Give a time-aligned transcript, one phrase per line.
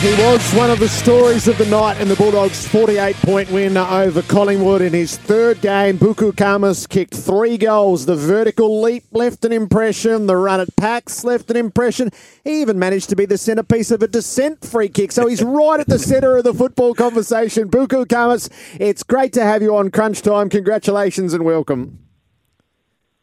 [0.00, 3.76] He was one of the stories of the night in the Bulldogs' 48 point win
[3.76, 5.98] over Collingwood in his third game.
[5.98, 8.06] Buku Khamis kicked three goals.
[8.06, 10.28] The vertical leap left an impression.
[10.28, 12.10] The run at Pax left an impression.
[12.44, 15.10] He even managed to be the centrepiece of a dissent free kick.
[15.10, 17.68] So he's right at the centre of the football conversation.
[17.68, 20.48] Buku Khamis, it's great to have you on Crunch Time.
[20.48, 21.98] Congratulations and welcome.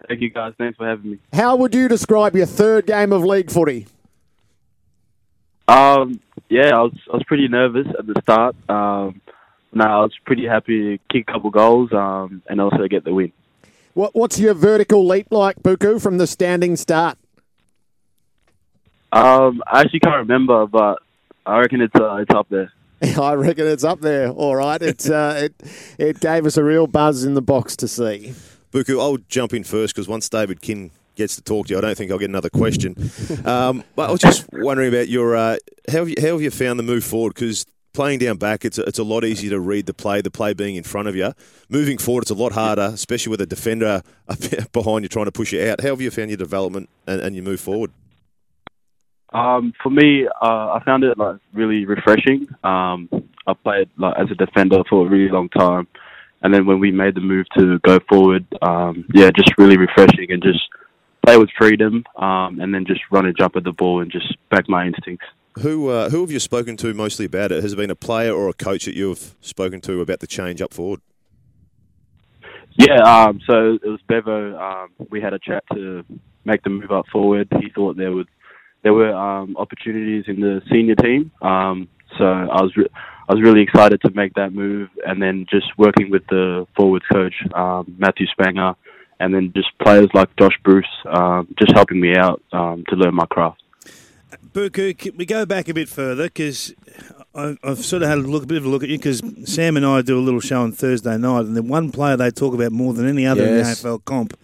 [0.09, 0.52] Thank you, guys.
[0.58, 1.19] Thanks for having me.
[1.31, 3.88] How would you describe your third game of league footy?
[5.67, 8.55] Um, yeah, I was I was pretty nervous at the start.
[8.69, 9.21] Um,
[9.73, 13.13] no, I was pretty happy to kick a couple goals um, and also get the
[13.13, 13.31] win.
[13.93, 17.17] What, what's your vertical leap like, Buku, from the standing start?
[19.11, 21.02] Um, I actually can't remember, but
[21.45, 22.71] I reckon it's uh, it's up there.
[23.02, 24.30] I reckon it's up there.
[24.30, 25.53] All right, it uh, it
[25.97, 28.33] it gave us a real buzz in the box to see.
[28.71, 31.81] Buku, I'll jump in first because once David King gets to talk to you, I
[31.81, 32.95] don't think I'll get another question.
[33.45, 35.58] Um, but I was just wondering about your uh,
[35.89, 37.33] how have you, how have you found the move forward?
[37.35, 40.31] Because playing down back, it's a, it's a lot easier to read the play, the
[40.31, 41.33] play being in front of you.
[41.69, 44.02] Moving forward, it's a lot harder, especially with a defender
[44.73, 45.81] behind you trying to push you out.
[45.81, 47.91] How have you found your development and, and your move forward?
[49.33, 52.47] Um, for me, uh, I found it like really refreshing.
[52.63, 53.09] Um,
[53.47, 55.88] I played like as a defender for a really long time,
[56.42, 60.32] and then when we made the move to go forward, um, yeah, just really refreshing
[60.32, 60.61] and just
[61.25, 64.36] play with freedom, um, and then just run and jump at the ball and just
[64.49, 65.25] back my instincts.
[65.61, 67.63] Who uh, who have you spoken to mostly about it?
[67.63, 70.61] Has it been a player or a coach that you've spoken to about the change
[70.61, 70.99] up forward?
[72.77, 74.58] Yeah, um, so it was Bevo.
[74.58, 76.03] Um, we had a chat to
[76.43, 77.47] make the move up forward.
[77.61, 78.27] He thought there would
[78.83, 81.31] there were um, opportunities in the senior team.
[81.41, 81.87] Um,
[82.17, 82.89] so I was re-
[83.27, 87.05] I was really excited to make that move, and then just working with the forwards
[87.11, 88.75] coach um, Matthew Spangher,
[89.20, 93.15] and then just players like Josh Bruce, um, just helping me out um, to learn
[93.15, 93.61] my craft.
[94.53, 96.73] Buku, can we go back a bit further because
[97.33, 99.76] I've sort of had a look, a bit of a look at you because Sam
[99.77, 102.53] and I do a little show on Thursday night, and the one player they talk
[102.53, 103.83] about more than any other Yes.
[103.83, 104.37] in the AFL comp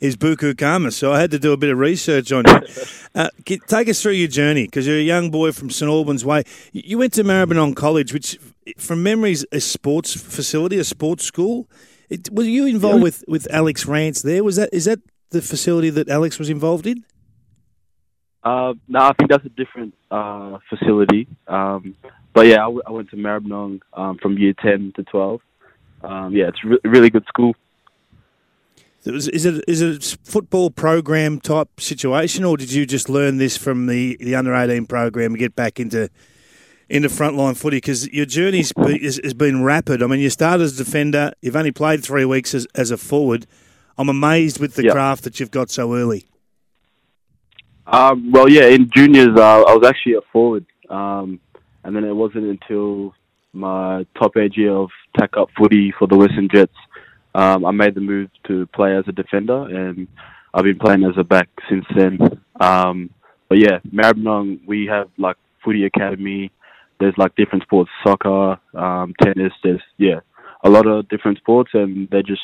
[0.00, 0.90] is Buku Kama.
[0.90, 2.60] So I had to do a bit of research on you.
[3.14, 6.24] uh, get- take us through your journey because you're a young boy from St Albans
[6.24, 6.44] Way.
[6.72, 8.38] You you went to Maribyrnong College, which,
[8.76, 11.66] from memory, is a sports facility, a sports school.
[12.08, 14.44] It, were you involved with, with Alex Rance there?
[14.44, 15.00] Was that is that
[15.30, 17.04] the facility that Alex was involved in?
[18.42, 21.26] Uh, no, I think that's a different uh, facility.
[21.48, 21.96] Um,
[22.34, 25.40] but yeah, I, w- I went to Maribyrnong um, from year ten to twelve.
[26.02, 27.54] Um, yeah, it's re- a really good school.
[29.04, 33.38] Is is it is it a football program type situation, or did you just learn
[33.38, 36.10] this from the, the under eighteen program and get back into
[36.88, 37.78] into frontline footy?
[37.78, 40.02] Because your journey has, been rapid.
[40.02, 41.32] I mean, you started as a defender.
[41.42, 43.46] You've only played three weeks as, as a forward.
[43.96, 44.92] I'm amazed with the Yeah.
[44.92, 46.26] craft that you've got so early.
[47.86, 51.38] Um, well, yeah, in juniors, uh, I was actually a forward, um,
[51.84, 53.14] and then it wasn't until
[53.52, 56.74] my top age year of TAC Cup footy for the Western Jets,
[57.34, 60.06] um, I made the move to play as a defender, and
[60.52, 62.18] I've been playing as a back since then.
[62.60, 63.10] Um,
[63.48, 66.50] but yeah, Maribyrnong, we have like footy academy.
[67.00, 69.52] There's like different sports, soccer, um, tennis.
[69.62, 70.20] There's yeah,
[70.62, 72.42] a lot of different sports, and they just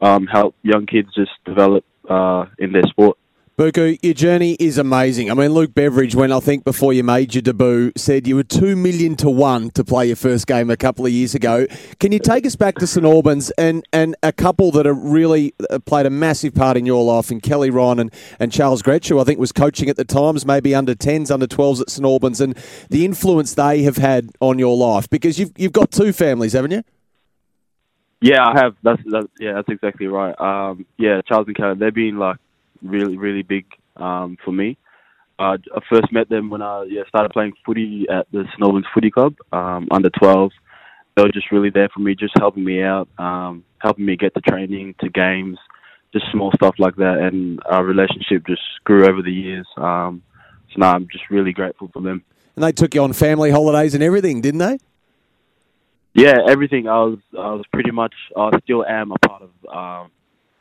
[0.00, 3.18] um, help young kids just develop uh, in their sport.
[3.58, 5.30] Buku, your journey is amazing.
[5.30, 8.42] I mean, Luke Beveridge, when I think before you made your debut, said you were
[8.42, 11.66] two million to one to play your first game a couple of years ago.
[11.98, 15.54] Can you take us back to St Albans and, and a couple that have really
[15.70, 19.08] uh, played a massive part in your life, in Kelly Ryan and, and Charles Gretsch,
[19.08, 22.04] who I think was coaching at the times, maybe under 10s, under 12s at St
[22.04, 22.54] Albans, and
[22.90, 25.08] the influence they have had on your life?
[25.08, 26.82] Because you've, you've got two families, haven't you?
[28.20, 28.76] Yeah, I have.
[28.82, 30.38] That's, that's yeah, that's exactly right.
[30.38, 32.36] Um, yeah, Charles and Kelly, they've been like
[32.82, 34.76] really, really big um, for me.
[35.38, 39.10] Uh, I first met them when I yeah started playing footy at the Albans Footy
[39.10, 40.50] Club um, under 12.
[41.14, 44.34] They were just really there for me, just helping me out, um, helping me get
[44.34, 45.58] to training, to games,
[46.12, 47.18] just small stuff like that.
[47.18, 49.66] And our relationship just grew over the years.
[49.76, 50.22] Um,
[50.70, 52.22] so now I'm just really grateful for them.
[52.54, 54.78] And they took you on family holidays and everything, didn't they?
[56.14, 56.88] Yeah, everything.
[56.88, 60.10] I was I was pretty much I still am a part of um,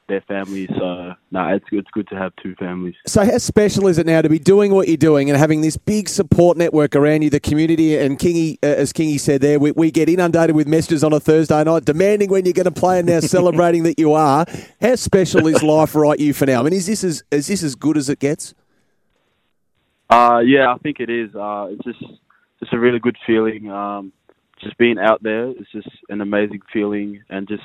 [0.08, 0.68] their family.
[0.68, 2.96] So no, it's it's good to have two families.
[3.08, 5.78] So how special is it now to be doing what you're doing and having this
[5.78, 7.98] big support network around you, the community?
[7.98, 11.20] And Kingy, uh, as Kingy said there, we, we get inundated with messages on a
[11.20, 14.46] Thursday night demanding when you're going to play, and now celebrating that you are.
[14.82, 16.60] How special is life right you for now?
[16.60, 18.54] I mean, is this as is this as good as it gets?
[20.10, 21.34] Uh, yeah, I think it is.
[21.36, 22.12] Uh, it's just
[22.60, 23.70] just a really good feeling.
[23.70, 24.14] Um,
[24.64, 27.64] just being out there is just an amazing feeling, and just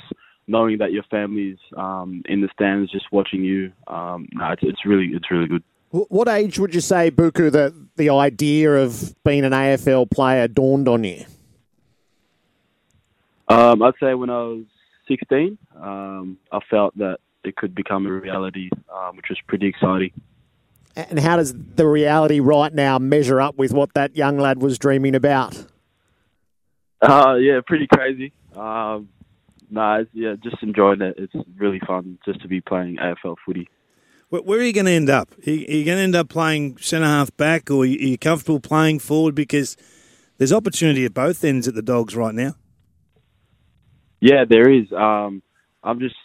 [0.50, 3.72] knowing that your family's um, in the stands, just watching you.
[3.86, 5.62] Um, no, it's, it's really it's really good.
[5.92, 10.86] What age would you say, Buku, that the idea of being an AFL player dawned
[10.86, 11.24] on you?
[13.48, 14.64] Um, I'd say when I was
[15.08, 20.12] 16, um, I felt that it could become a reality, um, which was pretty exciting.
[20.94, 24.78] And how does the reality right now measure up with what that young lad was
[24.78, 25.56] dreaming about?
[27.02, 28.32] Uh, yeah, pretty crazy.
[28.54, 29.08] Um,
[29.70, 31.16] it's, yeah, just enjoying it.
[31.18, 33.68] It's really fun just to be playing AFL footy.
[34.28, 35.32] Where, where are you going to end up?
[35.46, 38.98] Are you, going to end up playing centre half back, or are you, comfortable playing
[38.98, 39.34] forward?
[39.34, 39.76] Because
[40.38, 42.54] there's opportunity at both ends at the Dogs right now.
[44.20, 44.92] Yeah, there is.
[44.92, 45.42] Um,
[45.82, 46.16] I'm just,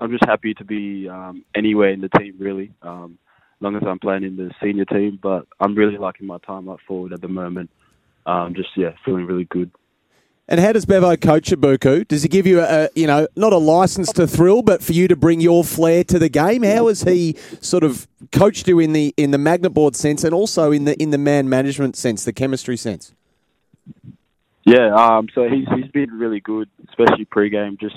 [0.00, 2.72] I'm just happy to be um, anywhere in the team, really.
[2.82, 3.18] Um,
[3.62, 6.80] long as I'm playing in the senior team, but I'm really liking my time up
[6.86, 7.70] forward at the moment.
[8.26, 9.70] Um, just yeah, feeling really good.
[10.48, 12.06] And how does Bevo coach at Buku?
[12.06, 14.92] Does he give you a, a, you know, not a license to thrill, but for
[14.92, 16.64] you to bring your flair to the game?
[16.64, 20.34] How has he sort of coached you in the in the magnet board sense, and
[20.34, 23.14] also in the in the man management sense, the chemistry sense?
[24.64, 27.96] Yeah, um, so he's he's been really good, especially pre-game, just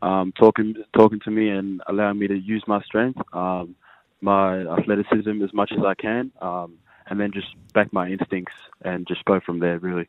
[0.00, 3.76] um, talking talking to me and allowing me to use my strength, um,
[4.22, 9.06] my athleticism as much as I can, um, and then just back my instincts and
[9.06, 9.78] just go from there.
[9.78, 10.08] Really.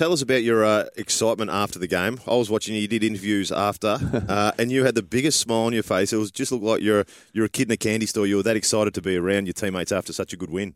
[0.00, 2.20] Tell us about your uh, excitement after the game.
[2.26, 2.80] I was watching you.
[2.80, 3.98] You did interviews after,
[4.30, 6.10] uh, and you had the biggest smile on your face.
[6.10, 7.04] It was just looked like you're
[7.34, 8.26] you're a kid in a candy store.
[8.26, 10.74] You were that excited to be around your teammates after such a good win.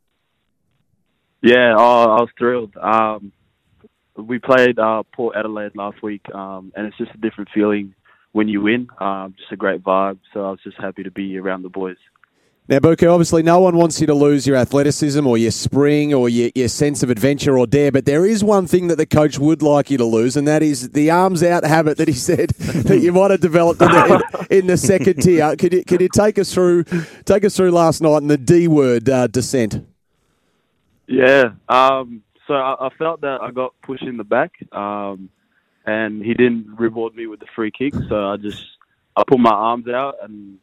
[1.40, 2.76] Yeah, oh, I was thrilled.
[2.76, 3.32] Um,
[4.14, 7.94] we played uh, Port Adelaide last week, um, and it's just a different feeling
[8.32, 8.88] when you win.
[9.00, 10.18] Um, just a great vibe.
[10.34, 11.96] So I was just happy to be around the boys.
[12.66, 16.30] Now, Buku, obviously no one wants you to lose your athleticism or your spring or
[16.30, 19.38] your, your sense of adventure or dare, but there is one thing that the coach
[19.38, 22.48] would like you to lose, and that is the arms out habit that he said
[22.58, 25.54] that you might have developed in the, in, in the second tier.
[25.56, 26.84] Could you, could you take us through
[27.26, 29.86] take us through last night and the D word uh, dissent?
[31.06, 31.50] Yeah.
[31.68, 35.28] Um, so I, I felt that I got pushed in the back, um,
[35.84, 37.92] and he didn't reward me with the free kick.
[38.08, 38.64] So I just
[39.16, 40.58] I put my arms out, and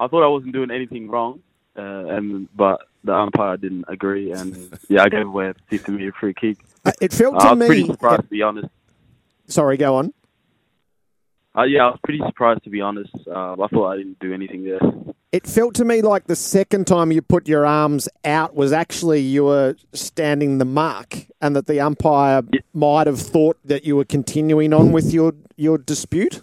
[0.00, 1.40] I thought I wasn't doing anything wrong,
[1.76, 4.56] uh, and but the umpire didn't agree, and
[4.88, 6.58] yeah, I gave away a 50 meter free kick.
[6.84, 7.66] Uh, It felt to I was me.
[7.66, 8.68] pretty surprised to be honest.
[9.46, 10.12] Sorry, go on.
[11.56, 13.14] Uh, yeah, I was pretty surprised to be honest.
[13.26, 14.80] Uh, I thought I didn't do anything there.
[15.30, 19.20] It felt to me like the second time you put your arms out was actually
[19.20, 22.60] you were standing the mark, and that the umpire Yeah.
[22.72, 26.40] might have thought that you were continuing on with your your dispute.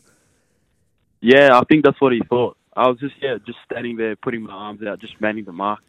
[1.22, 2.58] Yeah, I think that's what he thought.
[2.76, 5.82] I was just yeah, just standing there, putting my arms out, just manning the mark,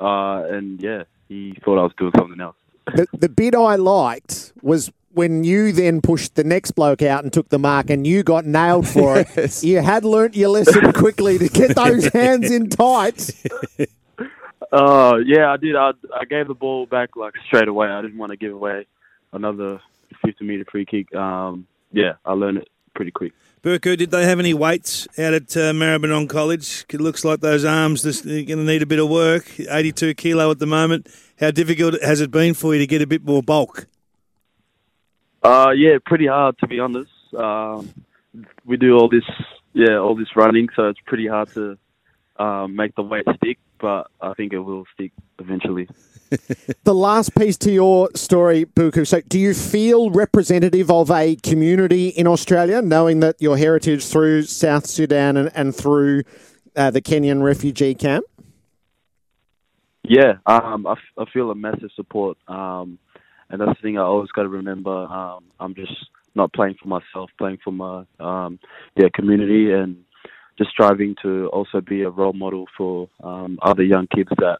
[0.00, 2.56] uh, and yeah, he thought I was doing something else.
[2.86, 7.32] The, the bit I liked was when you then pushed the next bloke out and
[7.32, 9.62] took the mark, and you got nailed for it.
[9.62, 13.32] You had learnt your lesson quickly to get those hands in tight.
[14.70, 15.76] Uh, yeah, I did.
[15.76, 17.88] I, I gave the ball back like straight away.
[17.88, 18.86] I didn't want to give away
[19.32, 19.80] another
[20.24, 21.14] 50 meter free kick.
[21.14, 23.32] Um, yeah, I learned it pretty quick.
[23.62, 26.84] Burko, did they have any weights out at uh, Maribyrnong College?
[26.90, 29.48] It looks like those arms are going to need a bit of work.
[29.60, 31.06] 82 kilo at the moment.
[31.38, 33.86] How difficult has it been for you to get a bit more bulk?
[35.44, 37.10] Uh, yeah, pretty hard to be honest.
[37.36, 37.88] Um,
[38.64, 39.22] we do all this,
[39.74, 41.78] yeah, all this running, so it's pretty hard to
[42.36, 43.58] um, make the weight stick.
[43.80, 45.88] But I think it will stick eventually.
[46.84, 49.06] The last piece to your story, Buku.
[49.06, 54.42] So, do you feel representative of a community in Australia, knowing that your heritage through
[54.42, 56.24] South Sudan and, and through
[56.76, 58.26] uh, the Kenyan refugee camp?
[60.04, 62.98] Yeah, um, I, f- I feel a massive support, um,
[63.50, 64.90] and that's the thing I always got to remember.
[64.90, 65.92] Um, I'm just
[66.34, 68.58] not playing for myself, playing for my um,
[68.96, 70.04] yeah community, and
[70.58, 74.58] just striving to also be a role model for um, other young kids that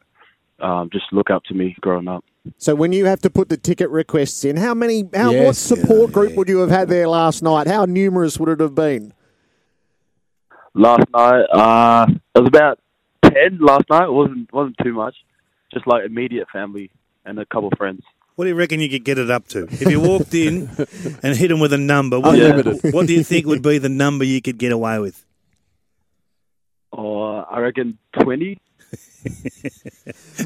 [0.65, 2.23] um, just look up to me growing up.
[2.57, 6.09] So, when you have to put the ticket requests in, how many, how what support
[6.09, 6.35] Yeah, group yeah.
[6.37, 7.67] would you have had there last night?
[7.67, 9.13] How numerous would it have been?
[10.73, 12.79] Last night, uh, it was about
[13.25, 13.57] ten.
[13.59, 15.15] Last night it wasn't wasn't too much.
[15.73, 16.89] just like immediate family
[17.25, 18.01] and a couple friends.
[18.35, 19.63] What do you reckon you could get it up to?
[19.63, 20.69] If you walked in
[21.23, 22.93] and hit them with a number, what, Unlimited.
[22.93, 25.25] what do you think would be the number you could get away with?
[26.99, 28.57] Or I reckon twenty.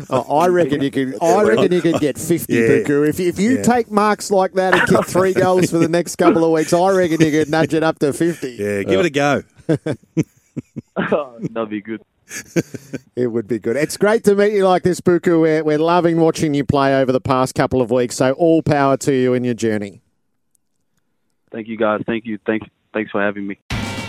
[0.10, 1.15] Oh, I reckon you could.
[1.22, 2.62] I reckon you could get fifty, Yeah.
[2.83, 3.07] Buku.
[3.07, 3.62] If if you Yeah.
[3.62, 6.91] take marks like that and kick three goals for the next couple of weeks, I
[6.91, 8.51] reckon you could nudge it up to fifty.
[8.60, 9.43] Yeah, give it a go.
[11.53, 12.01] That'd be good.
[13.15, 13.75] It would be good.
[13.75, 15.39] It's great to meet you like this, Buku.
[15.39, 18.15] We're, we're loving watching you play over the past couple of weeks.
[18.15, 20.01] So all power to you in your journey.
[21.51, 22.01] Thank you guys.
[22.07, 22.39] Thank you.
[22.45, 23.60] Thank thanks for having me.